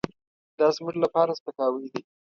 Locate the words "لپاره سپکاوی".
1.03-1.87